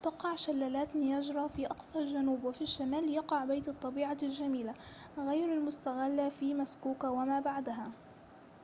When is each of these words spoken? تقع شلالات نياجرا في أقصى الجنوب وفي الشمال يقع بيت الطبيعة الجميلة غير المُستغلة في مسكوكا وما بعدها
تقع 0.03 0.35
شلالات 0.35 0.95
نياجرا 0.95 1.47
في 1.47 1.65
أقصى 1.67 1.99
الجنوب 1.99 2.43
وفي 2.43 2.61
الشمال 2.61 3.09
يقع 3.09 3.45
بيت 3.45 3.67
الطبيعة 3.67 4.17
الجميلة 4.23 4.73
غير 5.17 5.53
المُستغلة 5.53 6.29
في 6.29 6.53
مسكوكا 6.53 7.09
وما 7.09 7.39
بعدها 7.39 7.91